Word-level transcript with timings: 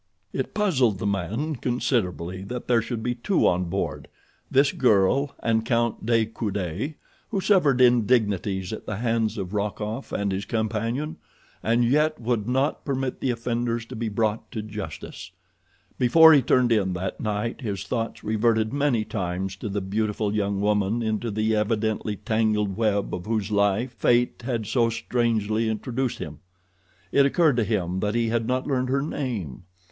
It 0.33 0.55
puzzled 0.55 0.97
the 0.97 1.05
man 1.05 1.57
considerably 1.57 2.41
that 2.45 2.67
there 2.67 2.81
should 2.81 3.03
be 3.03 3.13
two 3.13 3.45
on 3.45 3.65
board—this 3.65 4.71
girl 4.71 5.35
and 5.43 5.63
Count 5.63 6.07
de 6.07 6.25
Coude—who 6.25 7.39
suffered 7.39 7.79
indignities 7.79 8.73
at 8.73 8.87
the 8.87 8.95
hands 8.95 9.37
of 9.37 9.53
Rokoff 9.53 10.11
and 10.11 10.31
his 10.31 10.45
companion, 10.45 11.17
and 11.61 11.85
yet 11.85 12.19
would 12.19 12.47
not 12.49 12.83
permit 12.83 13.19
the 13.19 13.29
offenders 13.29 13.85
to 13.85 13.95
be 13.95 14.09
brought 14.09 14.51
to 14.53 14.63
justice. 14.63 15.29
Before 15.99 16.33
he 16.33 16.41
turned 16.41 16.71
in 16.71 16.93
that 16.93 17.19
night 17.19 17.61
his 17.61 17.83
thoughts 17.83 18.23
reverted 18.23 18.73
many 18.73 19.05
times 19.05 19.55
to 19.57 19.69
the 19.69 19.81
beautiful 19.81 20.33
young 20.33 20.59
woman 20.61 21.03
into 21.03 21.29
the 21.29 21.55
evidently 21.55 22.15
tangled 22.15 22.75
web 22.75 23.13
of 23.13 23.27
whose 23.27 23.51
life 23.51 23.93
fate 23.99 24.41
had 24.43 24.65
so 24.65 24.89
strangely 24.89 25.69
introduced 25.69 26.17
him. 26.17 26.39
It 27.11 27.23
occurred 27.27 27.57
to 27.57 27.63
him 27.63 27.99
that 27.99 28.15
he 28.15 28.29
had 28.29 28.47
not 28.47 28.65
learned 28.65 28.89
her 28.89 29.03
name. 29.03 29.65